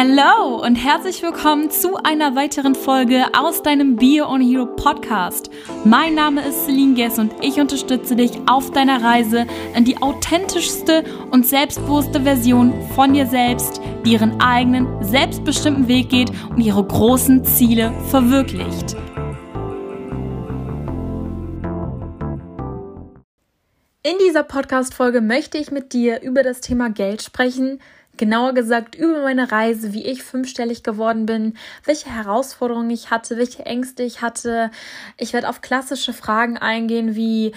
[0.00, 5.50] Hello und herzlich willkommen zu einer weiteren Folge aus deinem Bio on Hero Podcast.
[5.84, 11.02] Mein Name ist Celine Guess und ich unterstütze dich auf deiner Reise in die authentischste
[11.32, 17.44] und selbstbewusste Version von dir selbst, die ihren eigenen, selbstbestimmten Weg geht und ihre großen
[17.44, 18.94] Ziele verwirklicht.
[24.04, 27.80] In dieser Podcast-Folge möchte ich mit dir über das Thema Geld sprechen,
[28.18, 33.64] genauer gesagt über meine Reise, wie ich fünfstellig geworden bin, welche Herausforderungen ich hatte, welche
[33.64, 34.70] Ängste ich hatte.
[35.16, 37.52] Ich werde auf klassische Fragen eingehen wie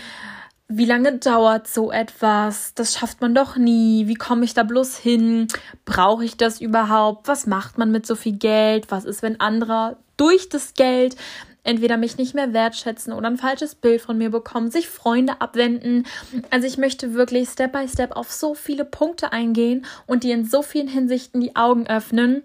[0.73, 2.73] wie lange dauert so etwas?
[2.75, 4.07] Das schafft man doch nie.
[4.07, 5.49] Wie komme ich da bloß hin?
[5.83, 7.27] Brauche ich das überhaupt?
[7.27, 8.89] Was macht man mit so viel Geld?
[8.89, 11.17] Was ist, wenn andere durch das Geld
[11.63, 16.05] entweder mich nicht mehr wertschätzen oder ein falsches Bild von mir bekommen, sich Freunde abwenden.
[16.49, 20.45] Also ich möchte wirklich Step by Step auf so viele Punkte eingehen und dir in
[20.45, 22.43] so vielen Hinsichten die Augen öffnen.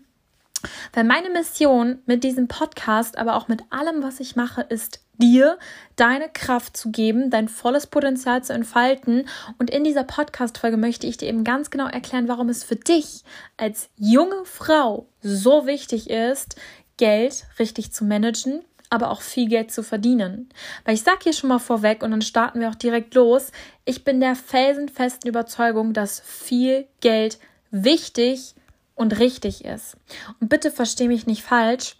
[0.92, 5.58] Weil meine Mission mit diesem Podcast, aber auch mit allem, was ich mache, ist dir
[5.96, 9.28] deine Kraft zu geben, dein volles Potenzial zu entfalten.
[9.58, 13.22] Und in dieser Podcast-Folge möchte ich dir eben ganz genau erklären, warum es für dich
[13.56, 16.56] als junge Frau so wichtig ist,
[16.96, 20.48] Geld richtig zu managen, aber auch viel Geld zu verdienen.
[20.84, 23.52] Weil ich sage hier schon mal vorweg und dann starten wir auch direkt los.
[23.84, 27.38] Ich bin der felsenfesten Überzeugung, dass viel Geld
[27.70, 28.54] wichtig
[28.94, 29.96] und richtig ist.
[30.40, 31.96] Und bitte versteh mich nicht falsch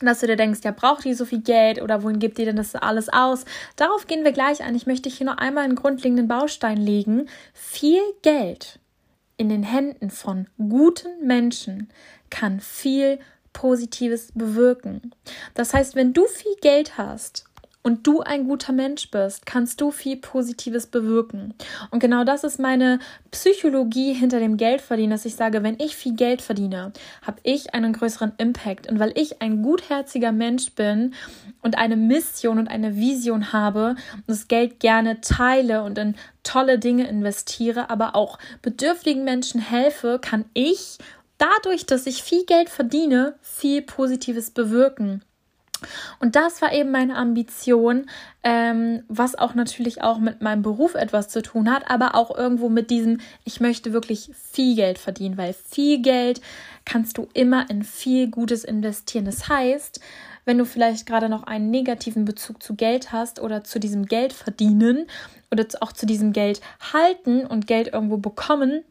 [0.00, 2.56] dass du dir denkst, ja, braucht die so viel Geld oder wohin gibt ihr denn
[2.56, 3.44] das alles aus?
[3.76, 4.74] Darauf gehen wir gleich ein.
[4.74, 7.28] Ich möchte hier nur einmal einen grundlegenden Baustein legen.
[7.54, 8.78] Viel Geld
[9.36, 11.90] in den Händen von guten Menschen
[12.30, 13.18] kann viel
[13.56, 15.12] Positives bewirken.
[15.54, 17.46] Das heißt, wenn du viel Geld hast
[17.82, 21.54] und du ein guter Mensch bist, kannst du viel Positives bewirken.
[21.90, 22.98] Und genau das ist meine
[23.30, 27.94] Psychologie hinter dem Geldverdienen, dass ich sage, wenn ich viel Geld verdiene, habe ich einen
[27.94, 28.90] größeren Impact.
[28.90, 31.14] Und weil ich ein gutherziger Mensch bin
[31.62, 36.78] und eine Mission und eine Vision habe und das Geld gerne teile und in tolle
[36.78, 40.98] Dinge investiere, aber auch bedürftigen Menschen helfe, kann ich
[41.38, 45.22] dadurch, dass ich viel Geld verdiene, viel Positives bewirken.
[46.20, 48.08] Und das war eben meine Ambition,
[48.42, 52.68] ähm, was auch natürlich auch mit meinem Beruf etwas zu tun hat, aber auch irgendwo
[52.70, 56.40] mit diesem, ich möchte wirklich viel Geld verdienen, weil viel Geld
[56.86, 59.26] kannst du immer in viel Gutes investieren.
[59.26, 60.00] Das heißt,
[60.46, 64.32] wenn du vielleicht gerade noch einen negativen Bezug zu Geld hast oder zu diesem Geld
[64.32, 65.06] verdienen
[65.50, 66.60] oder auch zu diesem Geld
[66.92, 68.82] halten und Geld irgendwo bekommen,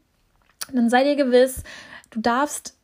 [0.72, 1.64] dann sei dir gewiss,
[2.16, 2.78] Du darfst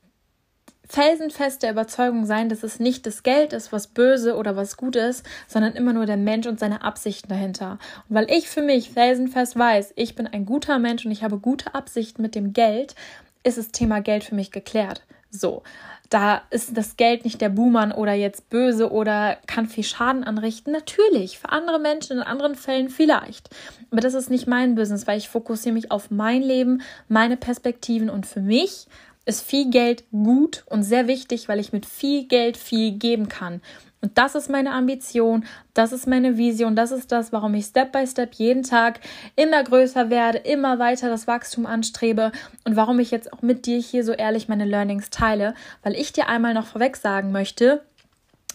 [0.90, 4.98] felsenfest der Überzeugung sein, dass es nicht das Geld ist, was böse oder was gut
[4.98, 7.80] ist, sondern immer nur der Mensch und seine Absichten dahinter.
[8.10, 11.38] Und weil ich für mich felsenfest weiß, ich bin ein guter Mensch und ich habe
[11.38, 12.96] gute Absichten mit dem Geld,
[13.44, 15.02] ist das Thema Geld für mich geklärt.
[15.30, 15.64] So,
[16.10, 20.74] da ist das Geld nicht der Buhmann oder jetzt böse oder kann viel Schaden anrichten.
[20.74, 23.50] Natürlich, für andere Menschen in anderen Fällen vielleicht.
[23.92, 28.10] Aber das ist nicht mein Business, weil ich fokussiere mich auf mein Leben, meine Perspektiven
[28.10, 28.88] und für mich
[29.26, 33.62] ist viel Geld gut und sehr wichtig, weil ich mit viel Geld viel geben kann.
[34.02, 35.46] Und das ist meine Ambition,
[35.76, 39.00] das ist meine Vision, das ist das, warum ich Step by Step jeden Tag
[39.36, 42.32] immer größer werde, immer weiter das Wachstum anstrebe
[42.66, 45.54] und warum ich jetzt auch mit dir hier so ehrlich meine Learnings teile,
[45.84, 47.84] weil ich dir einmal noch vorweg sagen möchte,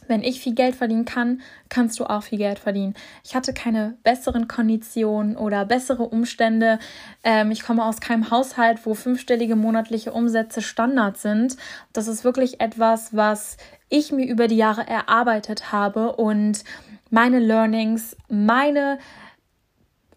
[0.08, 2.94] wenn ich viel Geld verdienen kann, kannst du auch viel Geld verdienen.
[3.24, 6.78] Ich hatte keine besseren Konditionen oder bessere Umstände.
[7.24, 11.56] Ähm, ich komme aus keinem Haushalt, wo fünfstellige monatliche Umsätze Standard sind.
[11.92, 13.56] Das ist wirklich etwas, was
[13.88, 16.64] ich mir über die Jahre erarbeitet habe und
[17.10, 18.98] meine Learnings, meine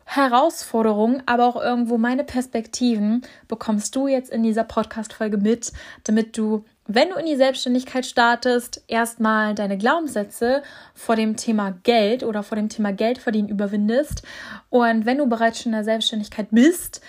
[0.06, 5.71] Herausforderungen, aber auch irgendwo meine Perspektiven bekommst du jetzt in dieser Podcast-Folge mit,
[6.03, 10.63] damit du wenn du in die Selbstständigkeit startest, erstmal deine Glaubenssätze
[10.95, 14.23] vor dem Thema Geld oder vor dem Thema Geldverdienen überwindest
[14.69, 17.01] und wenn du bereits schon in der Selbstständigkeit bist,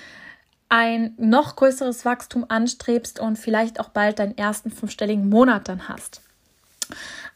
[0.68, 6.20] ein noch größeres Wachstum anstrebst und vielleicht auch bald deinen ersten fünfstelligen Monat dann hast.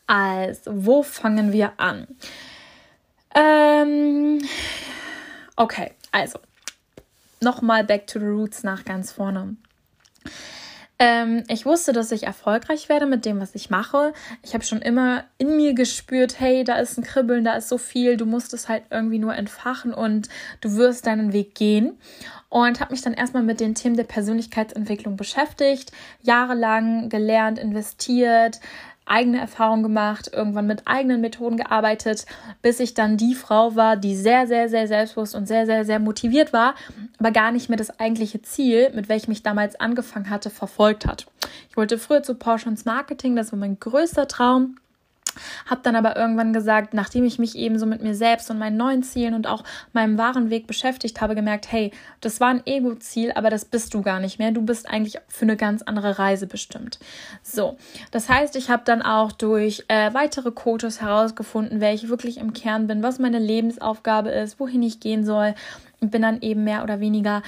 [0.06, 2.06] Also, wo fangen wir an?
[3.34, 4.46] Ähm,
[5.56, 6.38] okay, also
[7.40, 9.56] nochmal back to the roots nach ganz vorne.
[10.98, 14.12] Ähm, ich wusste, dass ich erfolgreich werde mit dem, was ich mache.
[14.42, 17.78] Ich habe schon immer in mir gespürt, hey, da ist ein Kribbeln, da ist so
[17.78, 20.28] viel, du musst es halt irgendwie nur entfachen und
[20.60, 21.98] du wirst deinen Weg gehen.
[22.48, 25.90] Und habe mich dann erstmal mit den Themen der Persönlichkeitsentwicklung beschäftigt,
[26.22, 28.60] jahrelang gelernt, investiert,
[29.06, 32.26] eigene Erfahrungen gemacht, irgendwann mit eigenen Methoden gearbeitet,
[32.62, 35.98] bis ich dann die Frau war, die sehr, sehr, sehr selbstbewusst und sehr, sehr, sehr
[35.98, 36.74] motiviert war,
[37.18, 41.26] aber gar nicht mehr das eigentliche Ziel, mit welchem ich damals angefangen hatte, verfolgt hat.
[41.68, 44.76] Ich wollte früher zu Porsche ins Marketing, das war mein größter Traum.
[45.68, 48.76] Hab dann aber irgendwann gesagt, nachdem ich mich eben so mit mir selbst und meinen
[48.76, 51.90] neuen Zielen und auch meinem wahren Weg beschäftigt habe, gemerkt, hey,
[52.20, 54.52] das war ein Ego-Ziel, aber das bist du gar nicht mehr.
[54.52, 56.98] Du bist eigentlich für eine ganz andere Reise bestimmt.
[57.42, 57.76] So,
[58.10, 62.52] das heißt, ich habe dann auch durch äh, weitere Coaches herausgefunden, wer ich wirklich im
[62.52, 65.54] Kern bin, was meine Lebensaufgabe ist, wohin ich gehen soll
[66.00, 67.42] und bin dann eben mehr oder weniger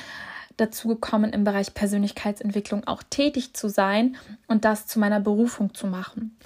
[0.56, 4.17] dazu gekommen, im Bereich Persönlichkeitsentwicklung auch tätig zu sein
[4.47, 6.37] und das zu meiner Berufung zu machen.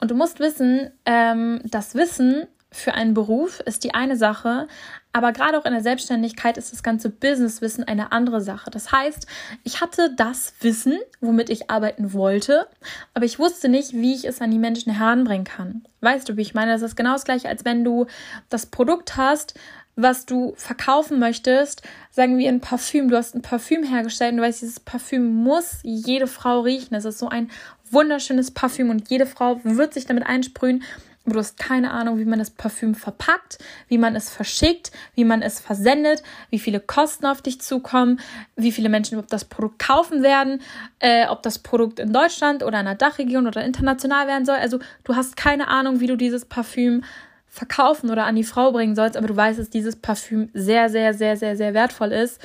[0.00, 4.68] Und du musst wissen, ähm, das Wissen für einen Beruf ist die eine Sache,
[5.12, 8.70] aber gerade auch in der Selbstständigkeit ist das ganze Businesswissen eine andere Sache.
[8.70, 9.26] Das heißt,
[9.64, 12.68] ich hatte das Wissen, womit ich arbeiten wollte,
[13.12, 15.82] aber ich wusste nicht, wie ich es an die Menschen heranbringen kann.
[16.00, 16.72] Weißt du, wie ich meine?
[16.72, 18.06] Das ist genau das gleiche, als wenn du
[18.50, 19.54] das Produkt hast,
[19.96, 24.42] was du verkaufen möchtest, sagen wir ein Parfüm, du hast ein Parfüm hergestellt und du
[24.44, 26.94] weißt, dieses Parfüm muss jede Frau riechen.
[26.94, 27.50] Es ist so ein
[27.90, 30.82] wunderschönes Parfüm und jede Frau wird sich damit einsprühen.
[31.24, 33.58] Aber du hast keine Ahnung, wie man das Parfüm verpackt,
[33.88, 38.20] wie man es verschickt, wie man es versendet, wie viele Kosten auf dich zukommen,
[38.56, 40.62] wie viele Menschen überhaupt das Produkt kaufen werden,
[40.98, 44.56] äh, ob das Produkt in Deutschland oder in einer Dachregion oder international werden soll.
[44.56, 47.04] Also du hast keine Ahnung, wie du dieses Parfüm
[47.46, 51.12] verkaufen oder an die Frau bringen sollst, aber du weißt, dass dieses Parfüm sehr, sehr,
[51.12, 52.40] sehr, sehr, sehr wertvoll ist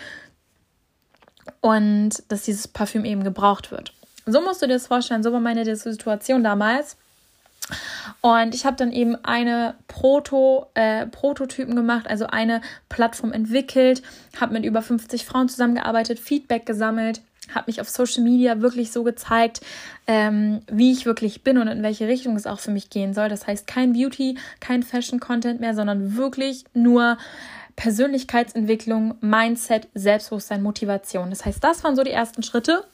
[1.62, 3.94] und dass dieses Parfüm eben gebraucht wird.
[4.26, 6.98] So musst du dir das vorstellen, so war meine Situation damals.
[8.22, 14.04] Und ich habe dann eben eine Proto, äh, Prototypen gemacht, also eine Plattform entwickelt,
[14.40, 17.22] habe mit über 50 Frauen zusammengearbeitet, Feedback gesammelt,
[17.54, 19.62] habe mich auf Social Media wirklich so gezeigt,
[20.08, 23.30] ähm, wie ich wirklich bin und in welche Richtung es auch für mich gehen soll.
[23.30, 27.18] Das heißt kein Beauty, kein Fashion-Content mehr, sondern wirklich nur
[27.76, 31.30] Persönlichkeitsentwicklung, Mindset, Selbstbewusstsein, Motivation.
[31.30, 32.86] Das heißt, das waren so die ersten Schritte.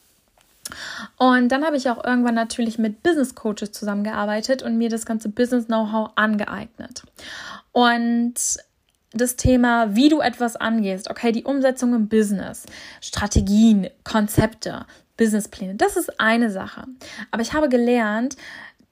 [1.18, 5.28] Und dann habe ich auch irgendwann natürlich mit Business Coaches zusammengearbeitet und mir das ganze
[5.28, 7.02] Business Know-how angeeignet.
[7.72, 8.34] Und
[9.12, 12.64] das Thema, wie du etwas angehst, okay, die Umsetzung im Business,
[13.00, 14.86] Strategien, Konzepte,
[15.16, 16.84] Businesspläne, das ist eine Sache.
[17.30, 18.36] Aber ich habe gelernt,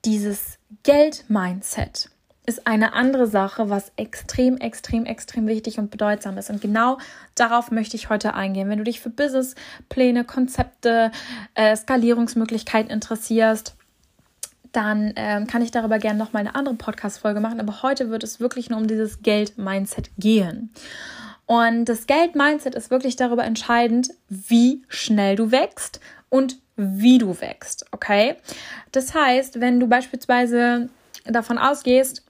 [0.04, 2.10] dieses Geld-Mindset,
[2.46, 6.50] ist eine andere Sache, was extrem, extrem, extrem wichtig und bedeutsam ist.
[6.50, 6.98] Und genau
[7.34, 8.68] darauf möchte ich heute eingehen.
[8.68, 11.12] Wenn du dich für Businesspläne, Konzepte,
[11.54, 13.76] äh, Skalierungsmöglichkeiten interessierst,
[14.72, 17.60] dann ähm, kann ich darüber gerne noch mal eine andere Podcast-Folge machen.
[17.60, 20.72] Aber heute wird es wirklich nur um dieses Geld-Mindset gehen.
[21.46, 27.86] Und das Geld-Mindset ist wirklich darüber entscheidend, wie schnell du wächst und wie du wächst.
[27.90, 28.36] Okay?
[28.92, 30.88] Das heißt, wenn du beispielsweise
[31.24, 32.24] davon ausgehst,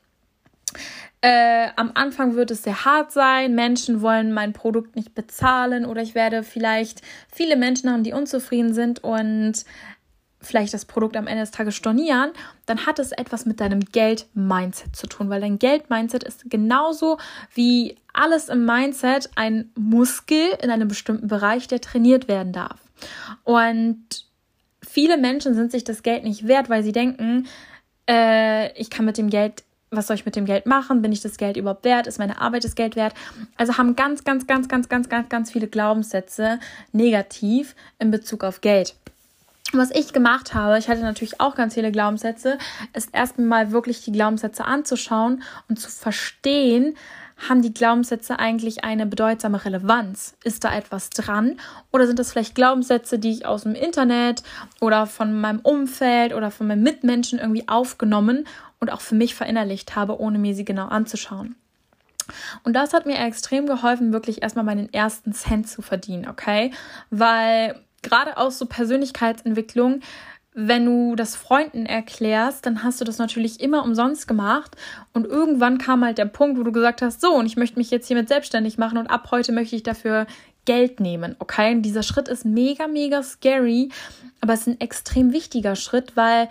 [1.22, 3.54] äh, am Anfang wird es sehr hart sein.
[3.54, 8.72] Menschen wollen mein Produkt nicht bezahlen oder ich werde vielleicht viele Menschen haben, die unzufrieden
[8.72, 9.64] sind und
[10.40, 12.30] vielleicht das Produkt am Ende des Tages stornieren,
[12.66, 17.18] dann hat es etwas mit deinem Geld-Mindset zu tun, weil dein Geld-Mindset ist genauso
[17.54, 22.80] wie alles im Mindset ein Muskel in einem bestimmten Bereich, der trainiert werden darf.
[23.44, 24.00] Und
[24.86, 27.46] viele Menschen sind sich das Geld nicht wert, weil sie denken,
[28.08, 31.02] äh, ich kann mit dem Geld was soll ich mit dem Geld machen?
[31.02, 32.06] Bin ich das Geld überhaupt wert?
[32.06, 33.12] Ist meine Arbeit das Geld wert?
[33.56, 36.60] Also haben ganz, ganz, ganz, ganz, ganz, ganz, ganz viele Glaubenssätze
[36.92, 38.94] negativ in Bezug auf Geld.
[39.72, 42.58] Was ich gemacht habe, ich hatte natürlich auch ganz viele Glaubenssätze,
[42.92, 46.96] ist erstmal wirklich die Glaubenssätze anzuschauen und zu verstehen,
[47.48, 50.34] haben die Glaubenssätze eigentlich eine bedeutsame Relevanz?
[50.44, 51.58] Ist da etwas dran?
[51.90, 54.42] Oder sind das vielleicht Glaubenssätze, die ich aus dem Internet
[54.80, 58.46] oder von meinem Umfeld oder von meinen Mitmenschen irgendwie aufgenommen
[58.78, 61.56] und auch für mich verinnerlicht habe, ohne mir sie genau anzuschauen.
[62.62, 66.72] Und das hat mir extrem geholfen, wirklich erstmal meinen ersten Cent zu verdienen, okay?
[67.10, 70.00] Weil gerade aus so Persönlichkeitsentwicklung,
[70.52, 74.76] wenn du das Freunden erklärst, dann hast du das natürlich immer umsonst gemacht.
[75.12, 77.90] Und irgendwann kam halt der Punkt, wo du gesagt hast, so, und ich möchte mich
[77.90, 80.26] jetzt hiermit selbstständig machen und ab heute möchte ich dafür
[80.64, 81.72] Geld nehmen, okay?
[81.72, 83.90] Und dieser Schritt ist mega, mega scary,
[84.40, 86.48] aber es ist ein extrem wichtiger Schritt, weil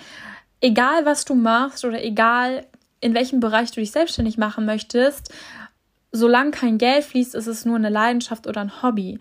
[0.62, 2.65] egal was du machst oder egal
[3.01, 5.34] in welchem Bereich du dich selbstständig machen möchtest,
[6.11, 9.19] solange kein Geld fließt, ist es nur eine Leidenschaft oder ein Hobby.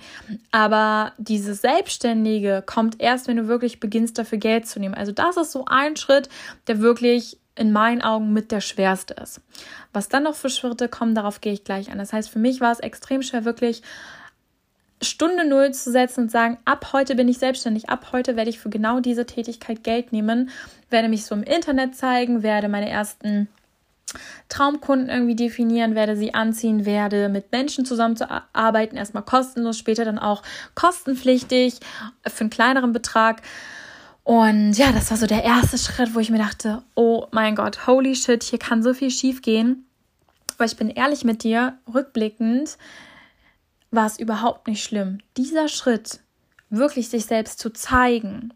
[0.51, 4.95] Aber dieses Selbstständige kommt erst, wenn du wirklich beginnst, dafür Geld zu nehmen.
[4.95, 6.29] Also das ist so ein Schritt,
[6.67, 9.41] der wirklich in meinen Augen mit der schwerste ist.
[9.93, 11.99] Was dann noch für Schritte kommen, darauf gehe ich gleich an.
[11.99, 13.83] Das heißt, für mich war es extrem schwer, wirklich
[15.03, 18.59] Stunde Null zu setzen und sagen, ab heute bin ich selbstständig, ab heute werde ich
[18.59, 20.51] für genau diese Tätigkeit Geld nehmen,
[20.91, 23.49] werde mich so im Internet zeigen, werde meine ersten
[24.49, 30.43] Traumkunden irgendwie definieren, werde sie anziehen, werde mit Menschen zusammenzuarbeiten, erstmal kostenlos, später dann auch
[30.75, 31.81] kostenpflichtig
[32.27, 33.43] für einen kleineren Betrag.
[34.25, 37.87] Und ja, das war so der erste Schritt, wo ich mir dachte, oh mein Gott,
[37.87, 39.87] holy shit, hier kann so viel schief gehen.
[40.57, 42.77] Aber ich bin ehrlich mit dir, rückblickend
[43.91, 45.19] war es überhaupt nicht schlimm.
[45.37, 46.21] Dieser Schritt,
[46.71, 48.53] wirklich sich selbst zu zeigen,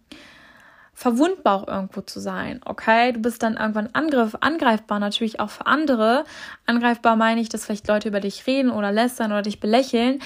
[0.94, 3.12] verwundbar auch irgendwo zu sein, okay?
[3.12, 6.24] Du bist dann irgendwann Angriff, angreifbar, natürlich auch für andere.
[6.66, 10.20] Angreifbar meine ich, dass vielleicht Leute über dich reden oder lästern oder dich belächeln.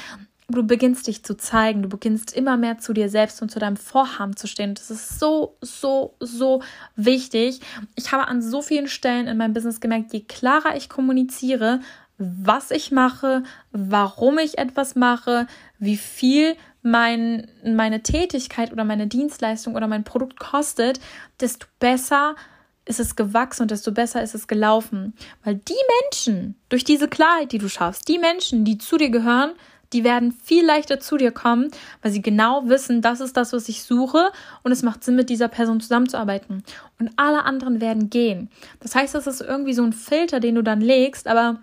[0.49, 3.76] Du beginnst dich zu zeigen, du beginnst immer mehr zu dir selbst und zu deinem
[3.76, 4.75] Vorhaben zu stehen.
[4.75, 6.62] Das ist so, so, so
[6.94, 7.61] wichtig.
[7.96, 11.80] Ich habe an so vielen Stellen in meinem Business gemerkt, je klarer ich kommuniziere,
[12.18, 13.42] was ich mache,
[13.73, 15.46] warum ich etwas mache,
[15.78, 21.00] wie viel mein, meine Tätigkeit oder meine Dienstleistung oder mein Produkt kostet,
[21.40, 22.37] desto besser
[22.85, 25.14] ist es gewachsen und desto besser ist es gelaufen.
[25.42, 29.52] Weil die Menschen, durch diese Klarheit, die du schaffst, die Menschen, die zu dir gehören,
[29.92, 31.71] die werden viel leichter zu dir kommen,
[32.02, 34.30] weil sie genau wissen, das ist das, was ich suche
[34.62, 36.64] und es macht Sinn, mit dieser Person zusammenzuarbeiten.
[36.99, 38.50] Und alle anderen werden gehen.
[38.80, 41.61] Das heißt, das ist irgendwie so ein Filter, den du dann legst, aber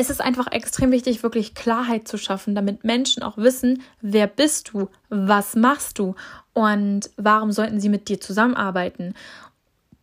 [0.00, 4.70] es ist einfach extrem wichtig, wirklich Klarheit zu schaffen, damit Menschen auch wissen, wer bist
[4.72, 6.14] du, was machst du
[6.52, 9.14] und warum sollten sie mit dir zusammenarbeiten.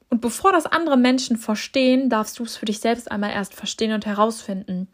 [0.09, 3.93] Und bevor das andere Menschen verstehen, darfst du es für dich selbst einmal erst verstehen
[3.93, 4.89] und herausfinden.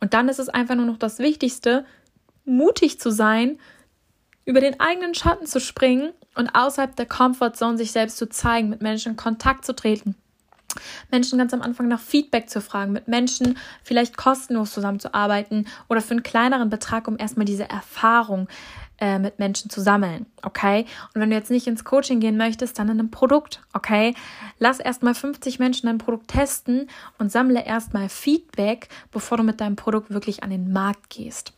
[0.00, 1.86] Und dann ist es einfach nur noch das Wichtigste,
[2.44, 3.58] mutig zu sein,
[4.44, 8.82] über den eigenen Schatten zu springen und außerhalb der Comfortzone sich selbst zu zeigen, mit
[8.82, 10.14] Menschen in Kontakt zu treten,
[11.10, 16.12] Menschen ganz am Anfang nach Feedback zu fragen, mit Menschen vielleicht kostenlos zusammenzuarbeiten oder für
[16.12, 18.48] einen kleineren Betrag, um erstmal diese Erfahrung
[19.02, 20.86] äh, mit Menschen zu sammeln, okay?
[21.12, 24.14] Und wenn du jetzt nicht ins Coaching gehen möchtest, dann in einem Produkt, okay?
[24.60, 26.88] Lass erstmal 50 Menschen dein Produkt testen
[27.18, 31.52] und sammle erstmal Feedback, bevor du mit deinem Produkt wirklich an den Markt gehst.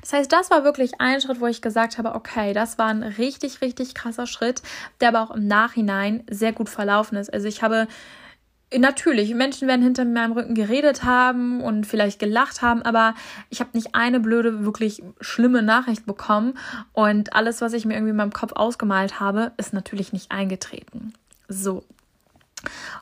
[0.00, 3.02] Das heißt, das war wirklich ein Schritt, wo ich gesagt habe, okay, das war ein
[3.02, 4.62] richtig, richtig krasser Schritt,
[5.00, 7.32] der aber auch im Nachhinein sehr gut verlaufen ist.
[7.32, 7.86] Also ich habe
[8.78, 13.14] Natürlich, Menschen werden hinter meinem Rücken geredet haben und vielleicht gelacht haben, aber
[13.50, 16.54] ich habe nicht eine blöde, wirklich schlimme Nachricht bekommen
[16.92, 21.12] und alles, was ich mir irgendwie in meinem Kopf ausgemalt habe, ist natürlich nicht eingetreten.
[21.48, 21.84] So,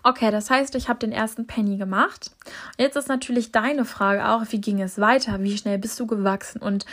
[0.03, 2.31] Okay, das heißt, ich habe den ersten Penny gemacht.
[2.79, 5.43] Jetzt ist natürlich deine Frage auch, wie ging es weiter?
[5.43, 6.61] Wie schnell bist du gewachsen?
[6.63, 6.87] Und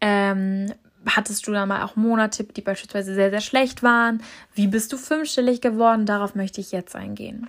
[0.00, 0.72] ähm,
[1.06, 4.22] hattest du da mal auch Monate, die beispielsweise sehr, sehr schlecht waren?
[4.54, 6.06] Wie bist du fünfstellig geworden?
[6.06, 7.48] Darauf möchte ich jetzt eingehen.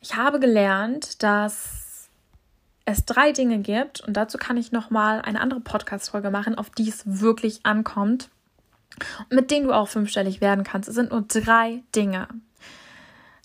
[0.00, 2.08] Ich habe gelernt, dass
[2.84, 6.88] es drei Dinge gibt und dazu kann ich nochmal eine andere Podcast-Folge machen, auf die
[6.88, 8.30] es wirklich ankommt
[9.30, 10.88] mit denen du auch fünfstellig werden kannst.
[10.88, 12.28] Es sind nur drei Dinge.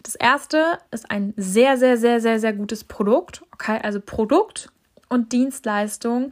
[0.05, 3.41] Das erste ist ein sehr, sehr, sehr, sehr, sehr gutes Produkt.
[3.51, 4.69] Okay, also Produkt
[5.09, 6.31] und Dienstleistung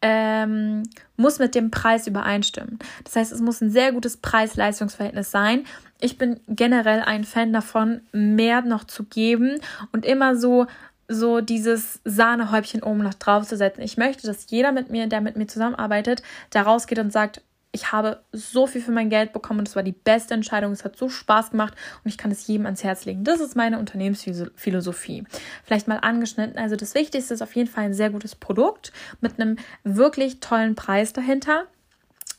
[0.00, 0.84] ähm,
[1.18, 2.78] muss mit dem Preis übereinstimmen.
[3.04, 5.66] Das heißt, es muss ein sehr gutes Preis-Leistungs-Verhältnis sein.
[6.00, 9.60] Ich bin generell ein Fan davon, mehr noch zu geben
[9.92, 10.66] und immer so
[11.12, 13.82] so dieses Sahnehäubchen oben noch drauf zu setzen.
[13.82, 17.92] Ich möchte, dass jeder mit mir, der mit mir zusammenarbeitet, da rausgeht und sagt, ich
[17.92, 20.72] habe so viel für mein Geld bekommen und es war die beste Entscheidung.
[20.72, 21.74] Es hat so Spaß gemacht
[22.04, 23.22] und ich kann es jedem ans Herz legen.
[23.22, 25.24] Das ist meine Unternehmensphilosophie.
[25.64, 26.58] Vielleicht mal angeschnitten.
[26.58, 30.74] Also das Wichtigste ist auf jeden Fall ein sehr gutes Produkt mit einem wirklich tollen
[30.74, 31.66] Preis dahinter.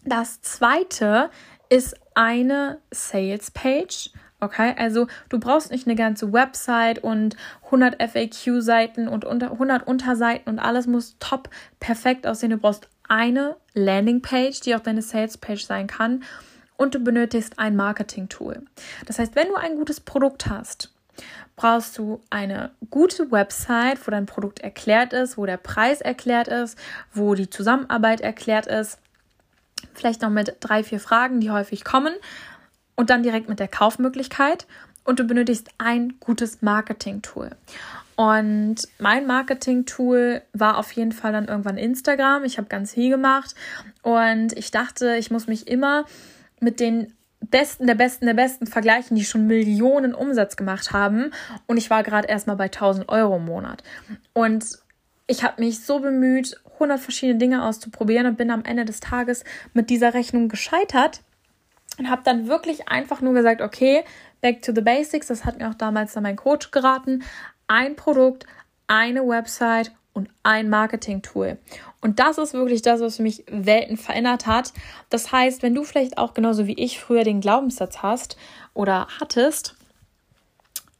[0.03, 1.29] Das zweite
[1.69, 4.11] ist eine Sales Page.
[4.41, 10.59] Okay, also du brauchst nicht eine ganze Website und 100 FAQ-Seiten und 100 Unterseiten und
[10.59, 12.49] alles muss top perfekt aussehen.
[12.49, 16.23] Du brauchst eine Landingpage, die auch deine Salespage sein kann
[16.77, 18.63] und du benötigst ein Marketing-Tool.
[19.05, 20.93] Das heißt, wenn du ein gutes Produkt hast,
[21.57, 26.77] brauchst du eine gute Website, wo dein Produkt erklärt ist, wo der Preis erklärt ist,
[27.13, 28.97] wo die Zusammenarbeit erklärt ist.
[29.93, 32.13] Vielleicht noch mit drei, vier Fragen, die häufig kommen
[32.95, 34.67] und dann direkt mit der Kaufmöglichkeit.
[35.03, 37.49] Und du benötigst ein gutes Marketing-Tool.
[38.15, 42.43] Und mein Marketing-Tool war auf jeden Fall dann irgendwann Instagram.
[42.43, 43.55] Ich habe ganz viel gemacht
[44.03, 46.05] und ich dachte, ich muss mich immer
[46.59, 51.31] mit den Besten der Besten der Besten vergleichen, die schon Millionen Umsatz gemacht haben.
[51.65, 53.83] Und ich war gerade erstmal bei 1000 Euro im Monat.
[54.33, 54.65] Und
[55.27, 59.43] ich habe mich so bemüht, 100 verschiedene Dinge auszuprobieren und bin am Ende des Tages
[59.73, 61.21] mit dieser Rechnung gescheitert
[61.97, 64.03] und habe dann wirklich einfach nur gesagt, okay,
[64.41, 65.27] back to the basics.
[65.27, 67.23] Das hat mir auch damals dann mein Coach geraten
[67.71, 68.45] ein Produkt,
[68.87, 71.57] eine Website und ein Marketing-Tool.
[72.01, 74.73] Und das ist wirklich das, was mich Welten verändert hat.
[75.09, 78.35] Das heißt, wenn du vielleicht auch genauso wie ich früher den Glaubenssatz hast
[78.73, 79.75] oder hattest,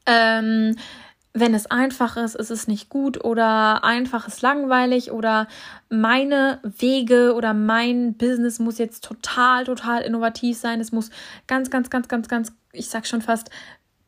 [0.05, 0.77] ähm,
[1.33, 5.47] wenn es einfach ist, ist es nicht gut oder einfach ist langweilig oder
[5.89, 10.79] meine Wege oder mein Business muss jetzt total, total innovativ sein.
[10.79, 11.09] Es muss
[11.47, 13.49] ganz, ganz, ganz, ganz, ganz, ich sag schon fast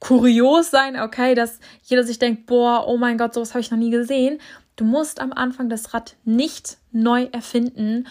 [0.03, 3.77] kurios sein, okay, dass jeder sich denkt, boah, oh mein Gott, sowas habe ich noch
[3.77, 4.39] nie gesehen.
[4.75, 8.07] Du musst am Anfang das Rad nicht neu erfinden,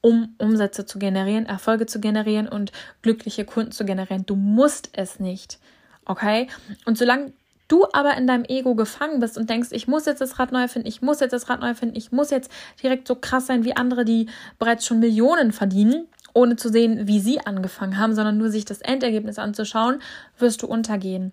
[0.00, 2.70] um Umsätze zu generieren, Erfolge zu generieren und
[3.02, 4.24] glückliche Kunden zu generieren.
[4.24, 5.58] Du musst es nicht.
[6.04, 6.46] Okay?
[6.84, 7.32] Und solange
[7.66, 10.68] du aber in deinem Ego gefangen bist und denkst, ich muss jetzt das Rad neu
[10.68, 13.64] finden, ich muss jetzt das Rad neu finden, ich muss jetzt direkt so krass sein
[13.64, 14.26] wie andere, die
[14.60, 18.80] bereits schon Millionen verdienen, ohne zu sehen, wie sie angefangen haben, sondern nur sich das
[18.80, 20.00] Endergebnis anzuschauen,
[20.38, 21.32] wirst du untergehen.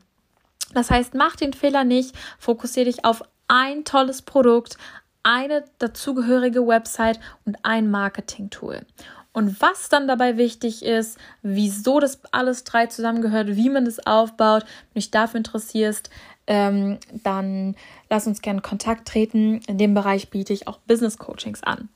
[0.74, 4.78] Das heißt, mach den Fehler nicht, fokussiere dich auf ein tolles Produkt,
[5.24, 8.86] eine dazugehörige Website und ein Marketing-Tool.
[9.32, 14.64] Und was dann dabei wichtig ist, wieso das alles drei zusammengehört, wie man das aufbaut,
[14.64, 16.10] wenn du dich dafür interessierst,
[16.48, 17.76] ähm, dann
[18.10, 19.62] lass uns gerne Kontakt treten.
[19.68, 21.90] In dem Bereich biete ich auch Business Coachings an,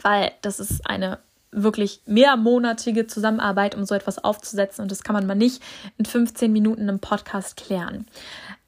[0.00, 1.18] weil das ist eine
[1.54, 5.62] wirklich mehrmonatige Zusammenarbeit, um so etwas aufzusetzen und das kann man mal nicht
[5.98, 8.06] in 15 Minuten im Podcast klären.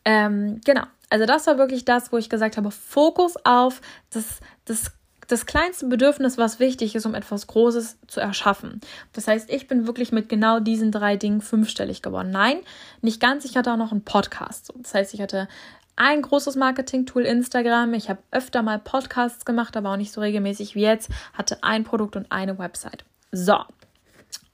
[0.04, 0.82] Ähm, genau.
[1.10, 4.92] Also das war wirklich das, wo ich gesagt habe, Fokus auf das, das
[5.28, 8.80] das kleinste Bedürfnis, was wichtig ist, um etwas Großes zu erschaffen.
[9.12, 12.30] Das heißt, ich bin wirklich mit genau diesen drei Dingen fünfstellig geworden.
[12.30, 12.58] Nein,
[13.02, 13.44] nicht ganz.
[13.44, 14.72] Ich hatte auch noch einen Podcast.
[14.76, 15.48] Das heißt, ich hatte
[15.96, 17.94] ein großes Marketing-Tool Instagram.
[17.94, 21.10] Ich habe öfter mal Podcasts gemacht, aber auch nicht so regelmäßig wie jetzt.
[21.32, 23.04] Hatte ein Produkt und eine Website.
[23.32, 23.58] So.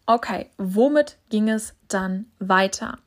[0.07, 2.99] Okay, womit ging es dann weiter?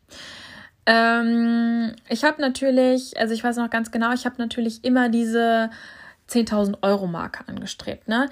[0.85, 5.69] Ähm, ich habe natürlich, also ich weiß noch ganz genau, ich habe natürlich immer diese
[6.29, 8.07] 10.000 Euro Marke angestrebt.
[8.07, 8.29] Ne?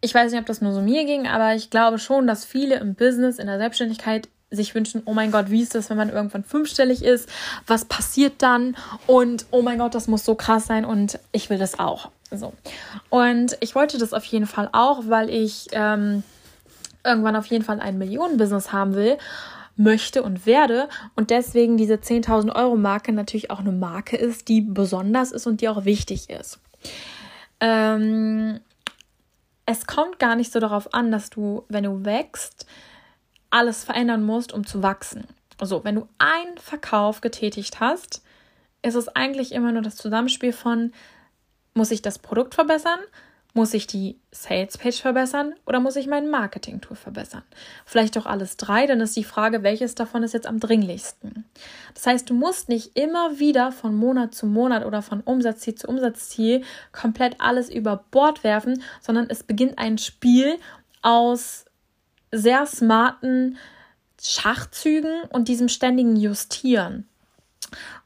[0.00, 2.76] Ich weiß nicht, ob das nur so mir ging, aber ich glaube schon, dass viele
[2.78, 6.10] im Business, in der Selbstständigkeit sich wünschen, oh mein Gott, wie ist das, wenn man
[6.10, 7.28] irgendwann fünfstellig ist?
[7.66, 8.76] Was passiert dann?
[9.06, 12.10] Und oh mein Gott, das muss so krass sein und ich will das auch.
[12.32, 12.52] So.
[13.08, 16.22] Und ich wollte das auf jeden Fall auch, weil ich ähm,
[17.04, 19.18] irgendwann auf jeden Fall ein Millionenbusiness haben will
[19.76, 24.60] möchte und werde und deswegen diese 10.000 Euro Marke natürlich auch eine Marke ist, die
[24.60, 26.58] besonders ist und die auch wichtig ist.
[27.60, 28.60] Ähm,
[29.64, 32.66] es kommt gar nicht so darauf an, dass du, wenn du wächst,
[33.50, 35.26] alles verändern musst, um zu wachsen.
[35.58, 38.22] Also, wenn du einen Verkauf getätigt hast,
[38.82, 40.92] ist es eigentlich immer nur das Zusammenspiel von,
[41.74, 42.98] muss ich das Produkt verbessern?
[43.52, 47.42] Muss ich die Sales-Page verbessern oder muss ich mein Marketing-Tool verbessern?
[47.84, 51.44] Vielleicht auch alles drei, dann ist die Frage, welches davon ist jetzt am dringlichsten.
[51.94, 55.88] Das heißt, du musst nicht immer wieder von Monat zu Monat oder von Umsatzziel zu
[55.88, 60.56] Umsatzziel komplett alles über Bord werfen, sondern es beginnt ein Spiel
[61.02, 61.64] aus
[62.32, 63.58] sehr smarten
[64.20, 67.08] Schachzügen und diesem ständigen Justieren.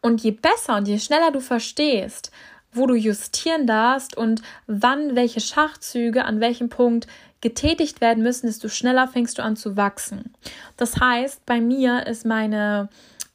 [0.01, 2.31] Und je besser und je schneller du verstehst,
[2.73, 7.07] wo du justieren darfst und wann welche Schachzüge an welchem Punkt
[7.41, 10.35] getätigt werden müssen, desto schneller fängst du an zu wachsen.
[10.77, 12.89] Das heißt, bei mir ist meine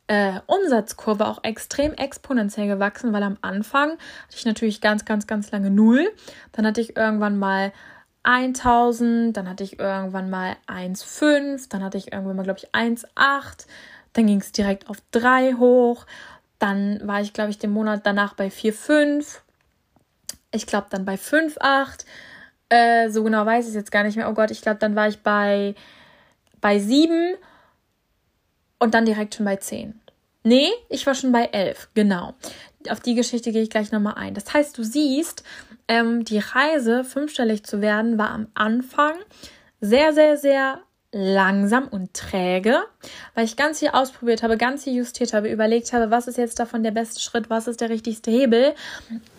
[0.08, 5.52] äh, Umsatzkurve auch extrem exponentiell gewachsen, weil am Anfang hatte ich natürlich ganz, ganz, ganz
[5.52, 6.10] lange Null.
[6.52, 7.72] Dann hatte ich irgendwann mal
[8.24, 13.66] 1000, dann hatte ich irgendwann mal 1,5, dann hatte ich irgendwann mal, glaube ich, 1,8,
[14.14, 16.06] dann ging es direkt auf 3 hoch,
[16.60, 19.38] dann war ich, glaube ich, den Monat danach bei 4,5.
[20.52, 22.06] Ich glaube, dann bei 5,8.
[22.70, 24.30] Äh, so genau weiß ich es jetzt gar nicht mehr.
[24.30, 25.74] Oh Gott, ich glaube, dann war ich bei,
[26.60, 27.36] bei 7
[28.78, 30.00] und dann direkt schon bei 10.
[30.44, 32.34] Nee, ich war schon bei 11, genau.
[32.90, 34.34] Auf die Geschichte gehe ich gleich nochmal ein.
[34.34, 35.44] Das heißt, du siehst,
[35.90, 39.16] ähm, die Reise, fünfstellig zu werden, war am Anfang
[39.82, 40.80] sehr, sehr, sehr
[41.12, 42.84] langsam und träge,
[43.34, 46.60] weil ich ganz viel ausprobiert habe, ganz viel justiert habe, überlegt habe, was ist jetzt
[46.60, 48.76] davon der beste Schritt, was ist der richtigste Hebel.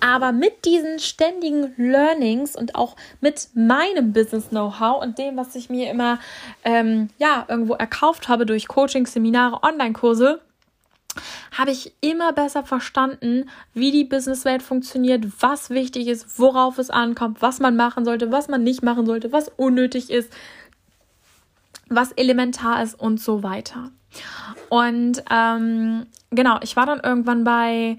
[0.01, 5.91] Aber mit diesen ständigen Learnings und auch mit meinem Business-Know-how und dem, was ich mir
[5.91, 6.19] immer
[6.65, 10.41] ähm, ja irgendwo erkauft habe durch Coaching, Seminare, Online-Kurse,
[11.57, 17.43] habe ich immer besser verstanden, wie die Businesswelt funktioniert, was wichtig ist, worauf es ankommt,
[17.43, 20.33] was man machen sollte, was man nicht machen sollte, was unnötig ist,
[21.89, 23.91] was elementar ist und so weiter.
[24.69, 27.99] Und ähm, genau, ich war dann irgendwann bei,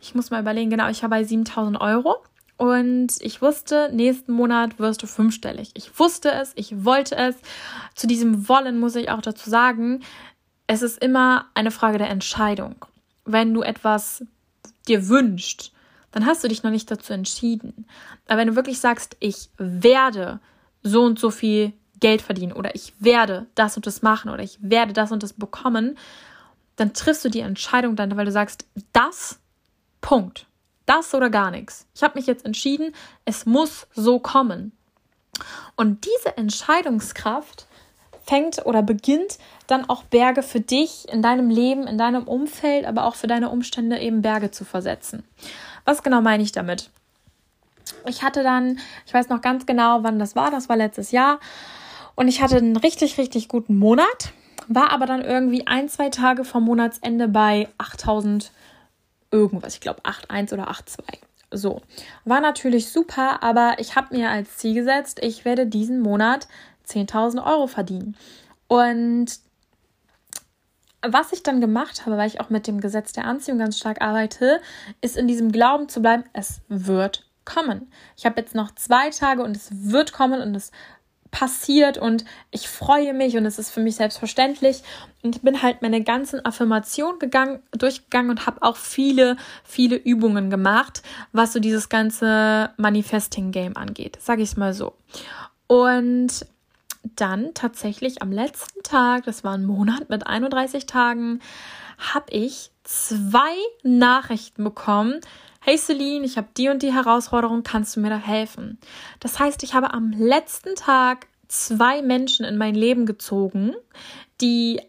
[0.00, 2.16] ich muss mal überlegen, genau, ich war bei 7000 Euro.
[2.58, 5.72] Und ich wusste, nächsten Monat wirst du fünfstellig.
[5.74, 7.34] Ich wusste es, ich wollte es.
[7.96, 10.00] Zu diesem Wollen muss ich auch dazu sagen,
[10.72, 12.86] es ist immer eine Frage der Entscheidung.
[13.26, 14.24] Wenn du etwas
[14.88, 15.70] dir wünscht,
[16.12, 17.86] dann hast du dich noch nicht dazu entschieden.
[18.26, 20.40] Aber wenn du wirklich sagst, ich werde
[20.82, 24.58] so und so viel Geld verdienen oder ich werde das und das machen oder ich
[24.62, 25.98] werde das und das bekommen,
[26.76, 29.38] dann triffst du die Entscheidung dann, weil du sagst, das,
[30.00, 30.46] Punkt.
[30.86, 31.86] Das oder gar nichts.
[31.94, 32.94] Ich habe mich jetzt entschieden,
[33.26, 34.72] es muss so kommen.
[35.76, 37.66] Und diese Entscheidungskraft
[38.24, 43.04] fängt oder beginnt dann auch Berge für dich in deinem Leben, in deinem Umfeld, aber
[43.04, 45.24] auch für deine Umstände eben Berge zu versetzen.
[45.84, 46.90] Was genau meine ich damit?
[48.06, 51.40] Ich hatte dann, ich weiß noch ganz genau, wann das war, das war letztes Jahr.
[52.14, 54.32] Und ich hatte einen richtig, richtig guten Monat,
[54.68, 58.52] war aber dann irgendwie ein, zwei Tage vom Monatsende bei 8000
[59.30, 61.02] irgendwas, ich glaube 8,1 oder 8,2.
[61.54, 61.82] So,
[62.24, 66.48] war natürlich super, aber ich habe mir als Ziel gesetzt, ich werde diesen Monat
[66.92, 68.16] 10.000 Euro verdienen.
[68.68, 69.38] Und
[71.02, 74.00] was ich dann gemacht habe, weil ich auch mit dem Gesetz der Anziehung ganz stark
[74.00, 74.60] arbeite,
[75.00, 77.90] ist in diesem Glauben zu bleiben, es wird kommen.
[78.16, 80.70] Ich habe jetzt noch zwei Tage und es wird kommen und es
[81.32, 84.82] passiert und ich freue mich und es ist für mich selbstverständlich
[85.22, 91.02] und bin halt meine ganzen Affirmationen gegangen, durchgegangen und habe auch viele, viele Übungen gemacht,
[91.32, 94.94] was so dieses ganze Manifesting-Game angeht, sage ich es mal so.
[95.66, 96.44] Und
[97.02, 101.40] dann tatsächlich am letzten Tag, das war ein Monat mit 31 Tagen,
[101.98, 105.20] habe ich zwei Nachrichten bekommen.
[105.60, 108.78] Hey Celine, ich habe die und die Herausforderung, kannst du mir da helfen?
[109.20, 113.74] Das heißt, ich habe am letzten Tag zwei Menschen in mein Leben gezogen,
[114.40, 114.80] die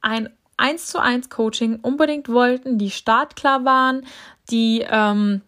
[0.00, 4.06] ein 1 zu 1 Coaching unbedingt wollten, die startklar waren,
[4.50, 5.42] die ähm,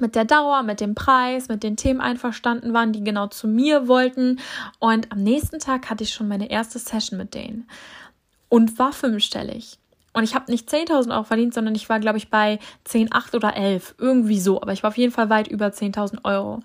[0.00, 3.88] mit der Dauer, mit dem Preis, mit den Themen einverstanden waren, die genau zu mir
[3.88, 4.40] wollten.
[4.78, 7.68] Und am nächsten Tag hatte ich schon meine erste Session mit denen
[8.48, 9.78] und war fünfstellig.
[10.12, 13.34] Und ich habe nicht 10.000 Euro verdient, sondern ich war, glaube ich, bei 10, 8
[13.34, 13.96] oder 11.
[13.98, 14.62] Irgendwie so.
[14.62, 16.62] Aber ich war auf jeden Fall weit über 10.000 Euro.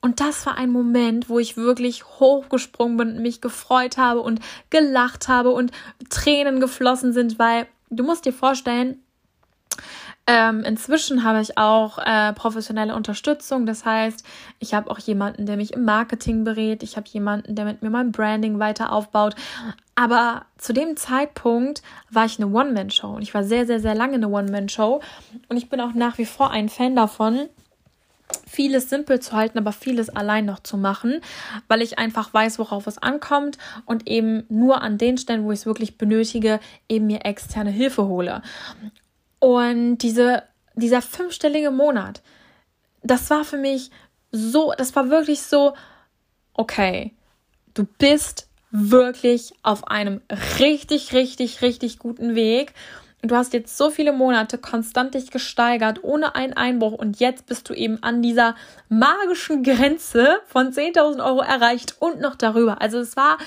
[0.00, 4.40] Und das war ein Moment, wo ich wirklich hochgesprungen bin und mich gefreut habe und
[4.70, 5.72] gelacht habe und
[6.08, 9.02] Tränen geflossen sind, weil du musst dir vorstellen,
[10.32, 13.66] ähm, inzwischen habe ich auch äh, professionelle Unterstützung.
[13.66, 14.24] Das heißt,
[14.60, 16.84] ich habe auch jemanden, der mich im Marketing berät.
[16.84, 19.34] Ich habe jemanden, der mit mir mein Branding weiter aufbaut.
[19.96, 24.14] Aber zu dem Zeitpunkt war ich eine One-Man-Show und ich war sehr, sehr, sehr lange
[24.14, 25.00] eine One-Man-Show.
[25.48, 27.48] Und ich bin auch nach wie vor ein Fan davon,
[28.46, 31.20] vieles simpel zu halten, aber vieles allein noch zu machen,
[31.66, 35.58] weil ich einfach weiß, worauf es ankommt und eben nur an den Stellen, wo ich
[35.58, 38.42] es wirklich benötige, eben mir externe Hilfe hole.
[39.40, 42.22] Und diese, dieser fünfstellige Monat,
[43.02, 43.90] das war für mich
[44.30, 45.74] so, das war wirklich so,
[46.54, 47.14] okay,
[47.74, 50.20] du bist wirklich auf einem
[50.60, 52.74] richtig, richtig, richtig guten Weg
[53.22, 57.68] du hast jetzt so viele Monate konstant dich gesteigert, ohne einen Einbruch und jetzt bist
[57.68, 58.54] du eben an dieser
[58.88, 62.80] magischen Grenze von 10.000 Euro erreicht und noch darüber.
[62.80, 63.38] Also es war,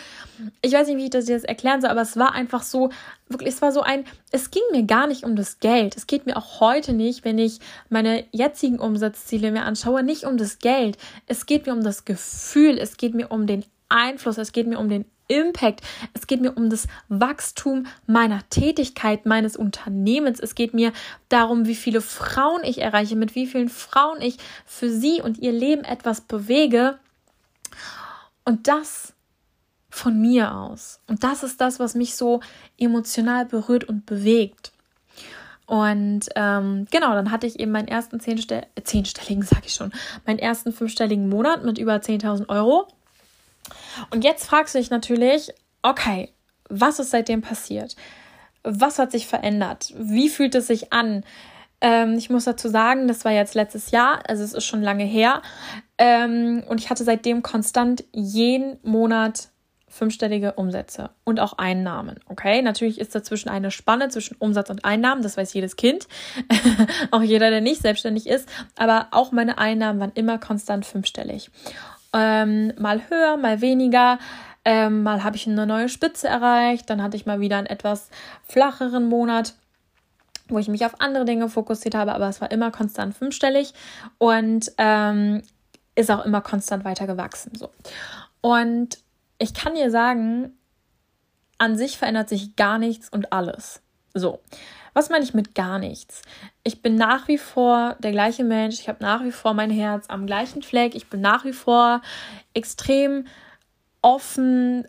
[0.62, 2.90] ich weiß nicht, wie ich das jetzt erklären soll, aber es war einfach so,
[3.28, 5.98] wirklich, es war so ein, es ging mir gar nicht um das Geld.
[5.98, 7.60] Es geht mir auch heute nicht, wenn ich
[7.90, 10.98] meine jetzigen Umsatzziele mir anschaue, nicht um das Geld.
[11.26, 14.80] Es geht mir um das Gefühl, es geht mir um den Einfluss, es geht mir
[14.80, 15.82] um den Impact.
[16.14, 20.40] Es geht mir um das Wachstum meiner Tätigkeit, meines Unternehmens.
[20.40, 20.94] Es geht mir
[21.30, 25.52] darum, wie viele Frauen ich erreiche, mit wie vielen Frauen ich für sie und ihr
[25.52, 27.00] Leben etwas bewege.
[28.46, 29.14] Und das
[29.90, 31.00] von mir aus.
[31.08, 32.42] Und das ist das, was mich so
[32.78, 34.72] emotional berührt und bewegt.
[35.66, 39.92] Und ähm, genau, dann hatte ich eben meinen ersten zehnstell zehnstelligen, sag ich schon,
[40.26, 42.88] meinen ersten fünfstelligen Monat mit über 10.000 Euro.
[44.12, 46.34] Und jetzt fragst du dich natürlich, okay,
[46.70, 47.96] was ist seitdem passiert?
[48.64, 49.94] Was hat sich verändert?
[49.98, 51.24] Wie fühlt es sich an?
[51.82, 55.04] Ähm, ich muss dazu sagen, das war jetzt letztes Jahr, also es ist schon lange
[55.04, 55.42] her.
[55.98, 59.50] Ähm, und ich hatte seitdem konstant jeden Monat
[59.94, 62.20] fünfstellige Umsätze und auch Einnahmen.
[62.28, 66.08] Okay, natürlich ist dazwischen eine Spanne zwischen Umsatz und Einnahmen, das weiß jedes Kind,
[67.12, 71.52] auch jeder, der nicht selbstständig ist, aber auch meine Einnahmen waren immer konstant fünfstellig
[72.14, 74.20] ähm, mal höher, mal weniger.
[74.66, 78.10] Ähm, mal habe ich eine neue Spitze erreicht, dann hatte ich mal wieder einen etwas
[78.44, 79.56] flacheren Monat,
[80.48, 83.74] wo ich mich auf andere Dinge fokussiert habe, aber es war immer konstant fünfstellig
[84.20, 85.42] und ähm,
[85.96, 87.52] ist auch immer konstant weiter gewachsen.
[87.56, 87.72] So.
[88.40, 89.00] Und
[89.38, 90.54] ich kann dir sagen,
[91.58, 93.82] an sich verändert sich gar nichts und alles.
[94.14, 94.40] So.
[94.94, 96.22] Was meine ich mit gar nichts?
[96.64, 98.80] Ich bin nach wie vor der gleiche Mensch.
[98.80, 100.96] Ich habe nach wie vor mein Herz am gleichen Fleck.
[100.96, 102.02] Ich bin nach wie vor
[102.54, 103.26] extrem
[104.02, 104.88] offen.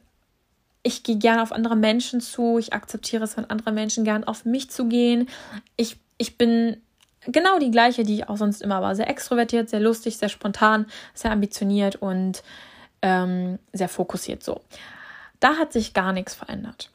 [0.82, 2.58] Ich gehe gerne auf andere Menschen zu.
[2.58, 5.28] Ich akzeptiere es, wenn andere Menschen gern auf mich zugehen.
[5.76, 6.82] Ich, ich bin
[7.26, 8.94] genau die gleiche, die ich auch sonst immer war.
[8.94, 12.42] Sehr extrovertiert, sehr lustig, sehr spontan, sehr ambitioniert und
[13.00, 14.60] ähm, sehr fokussiert so.
[15.40, 16.90] Da hat sich gar nichts verändert.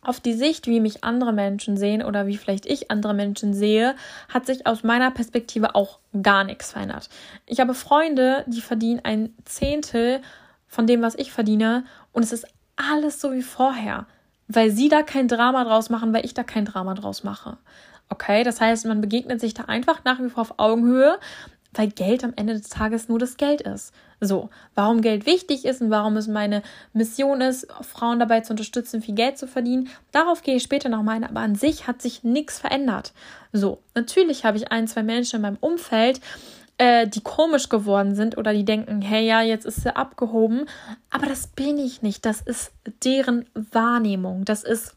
[0.00, 3.96] Auf die Sicht, wie mich andere Menschen sehen oder wie vielleicht ich andere Menschen sehe,
[4.28, 7.08] hat sich aus meiner Perspektive auch gar nichts verändert.
[7.46, 10.20] Ich habe Freunde, die verdienen ein Zehntel
[10.66, 14.06] von dem, was ich verdiene und es ist alles so wie vorher,
[14.46, 17.58] weil sie da kein Drama draus machen, weil ich da kein Drama draus mache.
[18.08, 21.18] Okay, das heißt, man begegnet sich da einfach nach wie vor auf Augenhöhe,
[21.74, 23.92] weil Geld am Ende des Tages nur das Geld ist.
[24.20, 29.02] So, warum Geld wichtig ist und warum es meine Mission ist, Frauen dabei zu unterstützen,
[29.02, 32.02] viel Geld zu verdienen, darauf gehe ich später noch mal ein, aber an sich hat
[32.02, 33.12] sich nichts verändert.
[33.52, 36.20] So, natürlich habe ich ein, zwei Menschen in meinem Umfeld,
[36.78, 40.66] äh, die komisch geworden sind oder die denken, hey ja, jetzt ist sie abgehoben,
[41.10, 42.72] aber das bin ich nicht, das ist
[43.04, 44.94] deren Wahrnehmung, das ist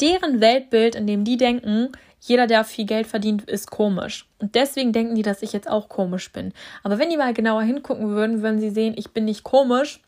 [0.00, 1.92] deren Weltbild, in dem die denken,
[2.24, 4.28] jeder, der viel Geld verdient, ist komisch.
[4.38, 6.52] Und deswegen denken die, dass ich jetzt auch komisch bin.
[6.84, 10.00] Aber wenn die mal genauer hingucken würden, würden sie sehen, ich bin nicht komisch.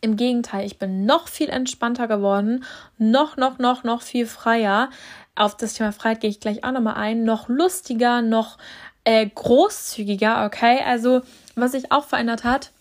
[0.00, 2.64] Im Gegenteil, ich bin noch viel entspannter geworden,
[2.98, 4.90] noch, noch, noch, noch viel freier.
[5.36, 7.22] Auf das Thema Freiheit gehe ich gleich auch nochmal ein.
[7.22, 8.58] Noch lustiger, noch
[9.04, 10.80] äh, großzügiger, okay?
[10.84, 11.22] Also,
[11.54, 12.72] was sich auch verändert hat,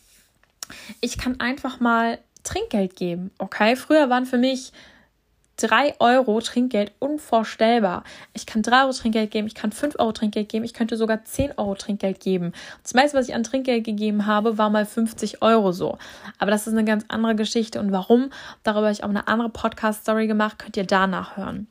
[1.02, 3.76] ich kann einfach mal Trinkgeld geben, okay?
[3.76, 4.74] Früher waren für mich
[5.64, 8.04] 3 Euro Trinkgeld unvorstellbar.
[8.34, 11.24] Ich kann 3 Euro Trinkgeld geben, ich kann 5 Euro Trinkgeld geben, ich könnte sogar
[11.24, 12.52] 10 Euro Trinkgeld geben.
[12.82, 15.98] Das meiste, was ich an Trinkgeld gegeben habe, war mal 50 Euro so.
[16.38, 18.30] Aber das ist eine ganz andere Geschichte und warum,
[18.64, 21.68] darüber habe ich auch eine andere Podcast-Story gemacht, könnt ihr danach hören.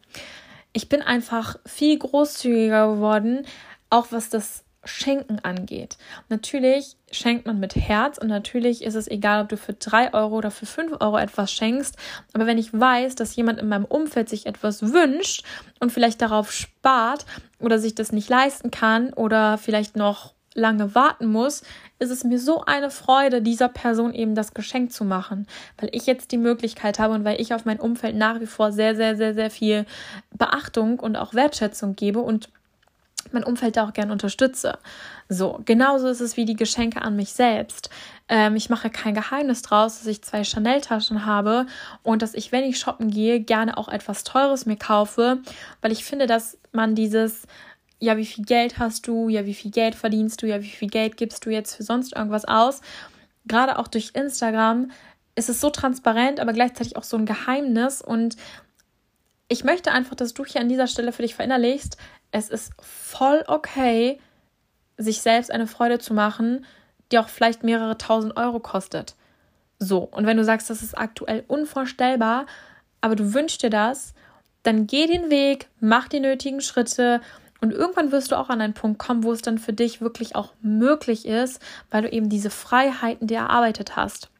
[0.73, 3.45] Ich bin einfach viel großzügiger geworden,
[3.91, 5.97] auch was das Schenken angeht.
[6.29, 10.37] Natürlich schenkt man mit Herz und natürlich ist es egal, ob du für drei Euro
[10.37, 11.97] oder für fünf Euro etwas schenkst.
[12.33, 15.45] Aber wenn ich weiß, dass jemand in meinem Umfeld sich etwas wünscht
[15.79, 17.27] und vielleicht darauf spart
[17.61, 21.62] oder sich das nicht leisten kann oder vielleicht noch lange warten muss,
[21.99, 25.47] ist es mir so eine Freude, dieser Person eben das Geschenk zu machen,
[25.79, 28.73] weil ich jetzt die Möglichkeit habe und weil ich auf mein Umfeld nach wie vor
[28.73, 29.87] sehr, sehr, sehr, sehr viel
[30.33, 32.51] Beachtung und auch Wertschätzung gebe und
[33.35, 34.79] mein Umfeld da auch gern unterstütze.
[35.29, 37.90] So, genauso ist es wie die Geschenke an mich selbst.
[38.29, 41.66] Ähm, ich mache kein Geheimnis draus, dass ich zwei Chanel-Taschen habe
[42.03, 45.38] und dass ich, wenn ich shoppen gehe, gerne auch etwas Teures mir kaufe,
[45.81, 47.47] weil ich finde, dass man dieses
[48.03, 50.88] ja, wie viel Geld hast du, ja, wie viel Geld verdienst du, ja, wie viel
[50.88, 52.81] Geld gibst du jetzt für sonst irgendwas aus.
[53.45, 54.90] Gerade auch durch Instagram
[55.37, 58.37] ist es so transparent, aber gleichzeitig auch so ein Geheimnis und
[59.47, 61.97] ich möchte einfach, dass du hier an dieser Stelle für dich verinnerlichst,
[62.33, 64.18] es ist voll okay,
[64.97, 66.64] sich selbst eine Freude zu machen,
[67.12, 69.14] die auch vielleicht mehrere tausend Euro kostet.
[69.79, 72.47] So, und wenn du sagst, das ist aktuell unvorstellbar,
[73.01, 74.14] aber du wünschst dir das,
[74.62, 77.21] dann geh den Weg, mach die nötigen Schritte
[77.61, 80.35] und irgendwann wirst du auch an einen Punkt kommen, wo es dann für dich wirklich
[80.35, 84.31] auch möglich ist, weil du eben diese Freiheiten dir erarbeitet hast.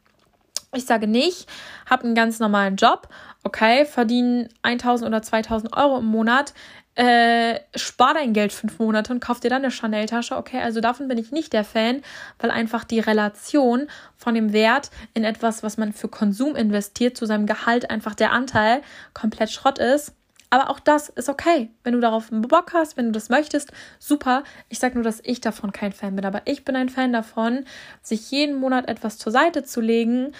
[0.75, 1.47] Ich sage nicht,
[1.89, 3.07] hab einen ganz normalen Job,
[3.43, 6.53] okay, verdiene 1000 oder 2000 Euro im Monat,
[6.95, 10.37] äh, spar dein Geld fünf Monate und kauf dir dann eine Chanel-Tasche.
[10.37, 12.01] Okay, also davon bin ich nicht der Fan,
[12.39, 17.25] weil einfach die Relation von dem Wert in etwas, was man für Konsum investiert, zu
[17.25, 18.81] seinem Gehalt einfach der Anteil
[19.13, 20.13] komplett Schrott ist.
[20.51, 21.71] Aber auch das ist okay.
[21.83, 24.43] Wenn du darauf Bock hast, wenn du das möchtest, super.
[24.69, 26.25] Ich sage nur, dass ich davon kein Fan bin.
[26.25, 27.65] Aber ich bin ein Fan davon,
[28.03, 30.31] sich jeden Monat etwas zur Seite zu legen,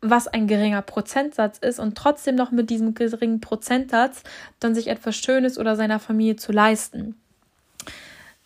[0.00, 4.22] was ein geringer Prozentsatz ist und trotzdem noch mit diesem geringen Prozentsatz
[4.58, 7.16] dann sich etwas Schönes oder seiner Familie zu leisten.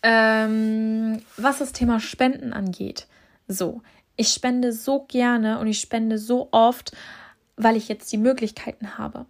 [0.02, 3.06] Ähm, was das Thema Spenden angeht,
[3.46, 3.82] so,
[4.16, 6.92] ich spende so gerne und ich spende so oft,
[7.56, 9.26] weil ich jetzt die Möglichkeiten habe.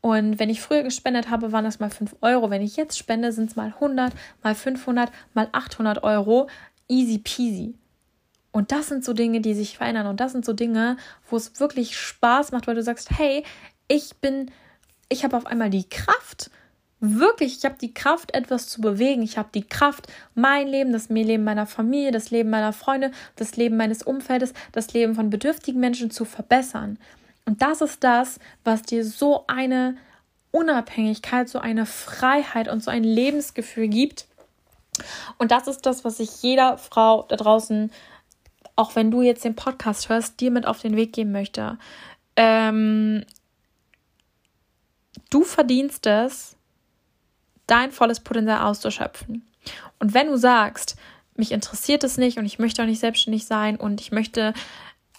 [0.00, 2.50] Und wenn ich früher gespendet habe, waren das mal 5 Euro.
[2.50, 6.48] Wenn ich jetzt spende, sind es mal 100, mal 500, mal 800 Euro.
[6.88, 7.74] Easy peasy.
[8.52, 10.06] Und das sind so Dinge, die sich verändern.
[10.06, 10.96] Und das sind so Dinge,
[11.28, 13.44] wo es wirklich Spaß macht, weil du sagst, hey,
[13.86, 14.50] ich bin,
[15.08, 16.50] ich habe auf einmal die Kraft,
[17.00, 19.22] wirklich, ich habe die Kraft, etwas zu bewegen.
[19.22, 23.56] Ich habe die Kraft, mein Leben, das Leben meiner Familie, das Leben meiner Freunde, das
[23.56, 26.98] Leben meines Umfeldes, das Leben von bedürftigen Menschen zu verbessern.
[27.46, 29.96] Und das ist das, was dir so eine
[30.52, 34.26] Unabhängigkeit, so eine Freiheit und so ein Lebensgefühl gibt.
[35.38, 37.90] Und das ist das, was ich jeder Frau da draußen
[38.80, 41.76] auch wenn du jetzt den Podcast hörst, dir mit auf den Weg geben möchte.
[42.34, 43.26] Ähm,
[45.28, 46.56] du verdienst es,
[47.66, 49.46] dein volles Potenzial auszuschöpfen.
[49.98, 50.96] Und wenn du sagst,
[51.34, 54.54] mich interessiert es nicht und ich möchte auch nicht selbstständig sein und ich möchte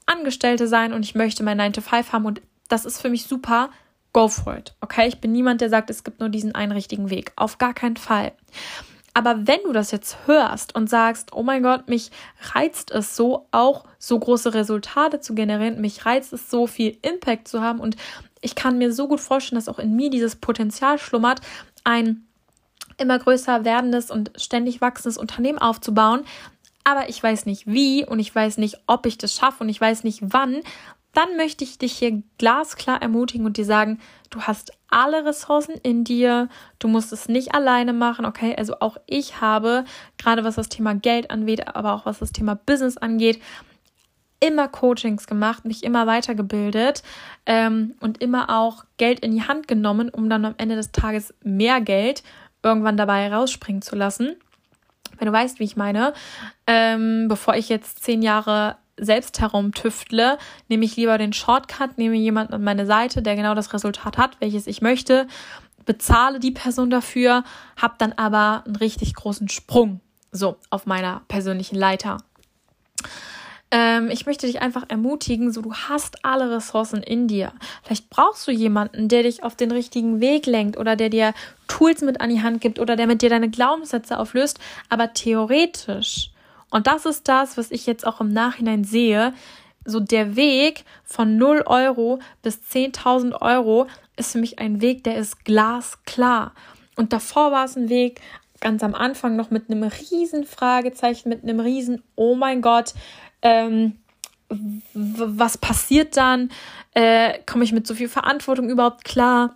[0.08, 3.26] Angestellte sein und ich möchte mein 9 to 5 haben und das ist für mich
[3.26, 3.70] super,
[4.12, 4.74] go for it.
[4.82, 7.32] Okay, ich bin niemand, der sagt, es gibt nur diesen einen richtigen Weg.
[7.36, 8.32] Auf gar keinen Fall.
[9.14, 12.12] Aber wenn du das jetzt hörst und sagst, oh mein Gott, mich
[12.54, 17.48] reizt es so, auch so große Resultate zu generieren, mich reizt es so viel Impact
[17.48, 17.98] zu haben und
[18.40, 21.42] ich kann mir so gut vorstellen, dass auch in mir dieses Potenzial schlummert,
[21.84, 22.26] ein
[22.98, 26.24] immer größer werdendes und ständig wachsendes Unternehmen aufzubauen,
[26.84, 29.80] aber ich weiß nicht wie und ich weiß nicht, ob ich das schaffe und ich
[29.80, 30.62] weiß nicht wann,
[31.14, 36.04] dann möchte ich dich hier glasklar ermutigen und dir sagen, du hast alle Ressourcen in
[36.04, 36.48] dir,
[36.80, 38.56] du musst es nicht alleine machen, okay?
[38.58, 39.84] Also auch ich habe,
[40.18, 43.42] gerade was das Thema Geld angeht, aber auch was das Thema Business angeht,
[44.40, 47.04] immer Coachings gemacht, mich immer weitergebildet
[47.46, 51.34] ähm, und immer auch Geld in die Hand genommen, um dann am Ende des Tages
[51.44, 52.24] mehr Geld
[52.64, 54.36] irgendwann dabei rausspringen zu lassen.
[55.18, 56.14] Wenn du weißt, wie ich meine,
[56.66, 60.38] ähm, bevor ich jetzt zehn Jahre selbst herumtüftle,
[60.70, 64.40] nehme ich lieber den Shortcut, nehme jemanden an meine Seite, der genau das Resultat hat,
[64.40, 65.28] welches ich möchte,
[65.86, 67.44] bezahle die Person dafür,
[67.76, 70.00] habe dann aber einen richtig großen Sprung
[70.32, 72.18] so auf meiner persönlichen Leiter.
[73.72, 77.54] Ähm, ich möchte dich einfach ermutigen, so du hast alle Ressourcen in dir.
[77.84, 81.34] Vielleicht brauchst du jemanden, der dich auf den richtigen Weg lenkt oder der dir
[81.68, 84.60] Tools mit an die Hand gibt oder der mit dir deine Glaubenssätze auflöst.
[84.90, 86.31] Aber theoretisch
[86.72, 89.34] und das ist das, was ich jetzt auch im Nachhinein sehe.
[89.86, 95.18] So der Weg von 0 Euro bis 10.000 Euro ist für mich ein Weg, der
[95.18, 96.54] ist glasklar.
[96.96, 98.22] Und davor war es ein Weg,
[98.60, 102.94] ganz am Anfang noch mit einem riesen Fragezeichen, mit einem riesen, oh mein Gott,
[103.42, 103.98] ähm,
[104.94, 106.52] was passiert dann?
[106.94, 109.56] Äh, Komme ich mit so viel Verantwortung überhaupt klar?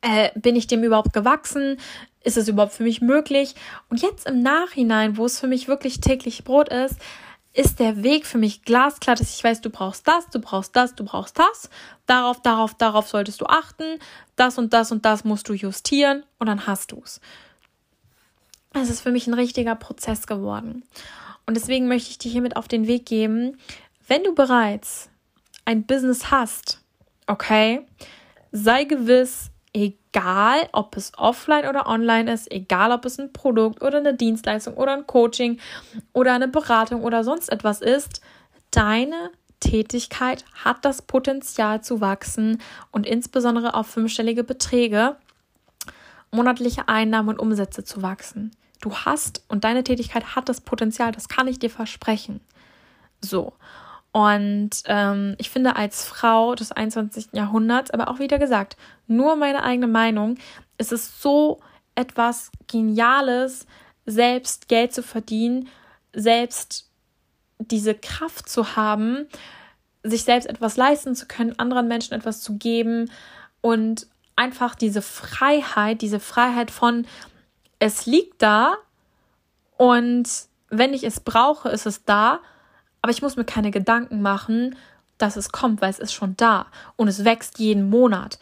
[0.00, 1.78] Äh, bin ich dem überhaupt gewachsen?
[2.24, 3.54] Ist es überhaupt für mich möglich?
[3.88, 6.96] Und jetzt im Nachhinein, wo es für mich wirklich täglich Brot ist,
[7.52, 10.96] ist der Weg für mich glasklar, dass ich weiß, du brauchst das, du brauchst das,
[10.96, 11.70] du brauchst das.
[12.06, 14.00] Darauf, darauf, darauf solltest du achten.
[14.34, 17.20] Das und das und das musst du justieren und dann hast du es.
[18.72, 20.82] Es ist für mich ein richtiger Prozess geworden.
[21.46, 23.58] Und deswegen möchte ich dir hiermit auf den Weg geben,
[24.08, 25.10] wenn du bereits
[25.64, 26.80] ein Business hast,
[27.28, 27.86] okay,
[28.50, 29.50] sei gewiss,
[30.14, 34.74] egal ob es offline oder online ist, egal ob es ein Produkt oder eine Dienstleistung
[34.74, 35.58] oder ein Coaching
[36.12, 38.20] oder eine Beratung oder sonst etwas ist,
[38.70, 45.16] deine Tätigkeit hat das Potenzial zu wachsen und insbesondere auf fünfstellige Beträge,
[46.30, 48.52] monatliche Einnahmen und Umsätze zu wachsen.
[48.80, 52.40] Du hast und deine Tätigkeit hat das Potenzial, das kann ich dir versprechen.
[53.20, 53.54] So.
[54.14, 57.30] Und ähm, ich finde, als Frau des 21.
[57.32, 58.76] Jahrhunderts, aber auch wieder gesagt,
[59.08, 60.36] nur meine eigene Meinung,
[60.78, 61.60] ist es so
[61.96, 63.66] etwas Geniales,
[64.06, 65.68] selbst Geld zu verdienen,
[66.12, 66.88] selbst
[67.58, 69.26] diese Kraft zu haben,
[70.04, 73.10] sich selbst etwas leisten zu können, anderen Menschen etwas zu geben
[73.62, 77.04] und einfach diese Freiheit, diese Freiheit von,
[77.80, 78.76] es liegt da
[79.76, 80.28] und
[80.68, 82.38] wenn ich es brauche, ist es da
[83.04, 84.76] aber ich muss mir keine Gedanken machen,
[85.18, 88.38] dass es kommt, weil es ist schon da und es wächst jeden Monat.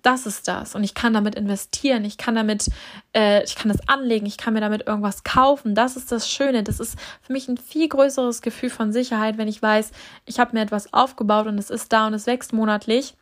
[0.00, 0.74] Das ist das.
[0.74, 2.70] Und ich kann damit investieren, ich kann damit,
[3.14, 5.74] äh, ich kann das anlegen, ich kann mir damit irgendwas kaufen.
[5.74, 6.62] Das ist das Schöne.
[6.62, 9.90] Das ist für mich ein viel größeres Gefühl von Sicherheit, wenn ich weiß,
[10.24, 13.18] ich habe mir etwas aufgebaut und es ist da und es wächst monatlich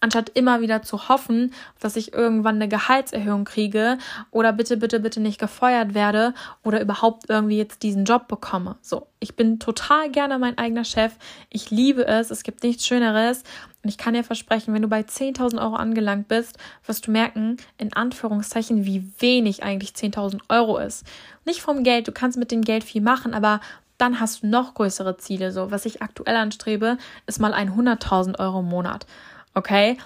[0.00, 3.98] anstatt immer wieder zu hoffen, dass ich irgendwann eine Gehaltserhöhung kriege
[4.30, 8.76] oder bitte, bitte, bitte nicht gefeuert werde oder überhaupt irgendwie jetzt diesen Job bekomme.
[8.82, 11.12] So, ich bin total gerne mein eigener Chef.
[11.50, 12.30] Ich liebe es.
[12.30, 13.42] Es gibt nichts Schöneres.
[13.82, 17.58] Und ich kann dir versprechen, wenn du bei 10.000 Euro angelangt bist, wirst du merken,
[17.76, 21.04] in Anführungszeichen, wie wenig eigentlich 10.000 Euro ist.
[21.44, 23.60] Nicht vom Geld, du kannst mit dem Geld viel machen, aber
[23.98, 25.52] dann hast du noch größere Ziele.
[25.52, 29.06] So, was ich aktuell anstrebe, ist mal ein 100.000 Euro im Monat.
[29.54, 29.98] Okay?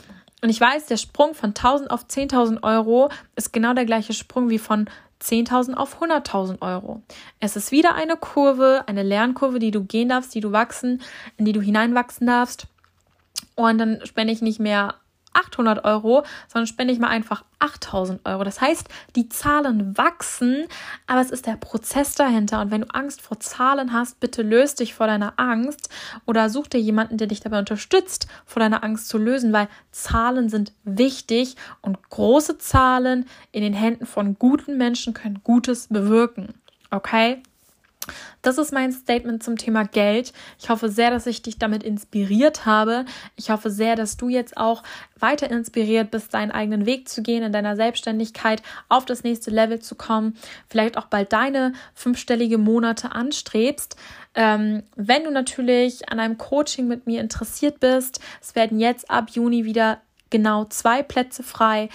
[0.43, 4.51] Und ich weiß, der Sprung von 1000 auf 10.000 Euro ist genau der gleiche Sprung
[4.51, 4.89] wie von
[5.21, 7.03] 10.000 auf 100.000 Euro.
[7.41, 11.03] Es ist wieder eine Kurve, eine Lernkurve, die du gehen darfst, die du wachsen,
[11.37, 12.69] in die du hineinwachsen darfst.
[13.57, 14.95] Und dann spende ich nicht mehr
[15.39, 18.45] 800 Euro, sondern spende ich mal einfach 8000 Euro.
[18.45, 20.67] Das heißt, die Zahlen wachsen,
[21.07, 22.61] aber es ist der Prozess dahinter.
[22.61, 25.89] Und wenn du Angst vor Zahlen hast, bitte löst dich vor deiner Angst
[26.27, 30.49] oder such dir jemanden, der dich dabei unterstützt, vor deiner Angst zu lösen, weil Zahlen
[30.49, 36.55] sind wichtig und große Zahlen in den Händen von guten Menschen können Gutes bewirken.
[36.91, 37.43] Okay?
[38.43, 40.33] Das ist mein Statement zum Thema Geld.
[40.59, 43.05] Ich hoffe sehr, dass ich dich damit inspiriert habe.
[43.37, 44.83] Ich hoffe sehr, dass du jetzt auch
[45.19, 49.81] weiter inspiriert bist, deinen eigenen Weg zu gehen, in deiner Selbstständigkeit auf das nächste Level
[49.81, 50.37] zu kommen,
[50.69, 53.97] vielleicht auch bald deine fünfstellige Monate anstrebst.
[54.35, 59.31] Ähm, wenn du natürlich an einem Coaching mit mir interessiert bist, es werden jetzt ab
[59.31, 61.89] Juni wieder genau zwei Plätze frei,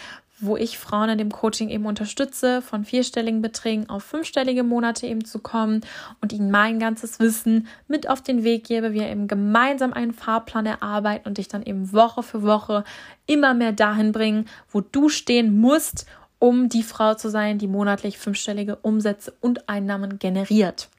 [0.45, 5.25] wo ich Frauen in dem Coaching eben unterstütze, von vierstelligen Beträgen auf fünfstellige Monate eben
[5.25, 5.81] zu kommen
[6.21, 10.65] und ihnen mein ganzes Wissen mit auf den Weg gebe, wir eben gemeinsam einen Fahrplan
[10.65, 12.83] erarbeiten und dich dann eben Woche für Woche
[13.25, 16.05] immer mehr dahin bringen, wo du stehen musst,
[16.39, 20.89] um die Frau zu sein, die monatlich fünfstellige Umsätze und Einnahmen generiert.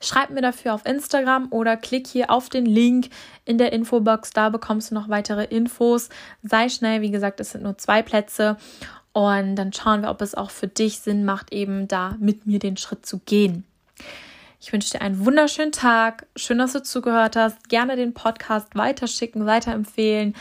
[0.00, 3.08] Schreib mir dafür auf Instagram oder klick hier auf den Link
[3.44, 4.30] in der Infobox.
[4.30, 6.08] Da bekommst du noch weitere Infos.
[6.42, 8.56] Sei schnell, wie gesagt, es sind nur zwei Plätze.
[9.12, 12.58] Und dann schauen wir, ob es auch für dich Sinn macht, eben da mit mir
[12.58, 13.64] den Schritt zu gehen.
[14.60, 16.26] Ich wünsche dir einen wunderschönen Tag.
[16.36, 17.68] Schön, dass du zugehört hast.
[17.68, 20.34] Gerne den Podcast weiterschicken, weiterempfehlen.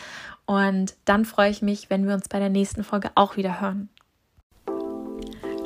[0.46, 3.90] Und dann freue ich mich, wenn wir uns bei der nächsten Folge auch wieder hören.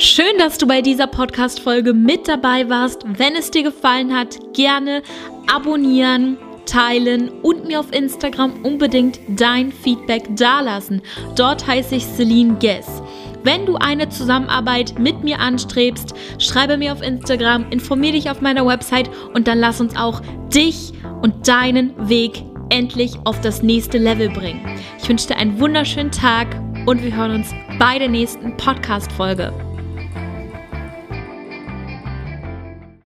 [0.04, 3.04] Schön, dass du bei dieser Podcast-Folge mit dabei warst.
[3.06, 5.04] Wenn es dir gefallen hat, gerne
[5.46, 11.04] abonnieren, teilen und mir auf Instagram unbedingt dein Feedback dalassen.
[11.36, 13.04] Dort heiße ich Celine Guess.
[13.44, 18.66] Wenn du eine Zusammenarbeit mit mir anstrebst, schreibe mir auf Instagram, informiere dich auf meiner
[18.66, 24.30] Website und dann lass uns auch dich und deinen Weg endlich auf das nächste Level
[24.30, 24.66] bringen.
[25.00, 26.48] Ich wünsche dir einen wunderschönen Tag
[26.88, 29.54] und wir hören uns bei der nächsten Podcast-Folge.